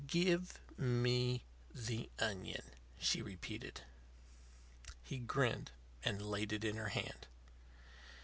[0.07, 1.43] "Give me
[1.75, 2.63] the onion,"
[2.97, 3.81] she repeated.
[5.03, 5.69] He grinned,
[6.03, 7.27] and laid it in her hand.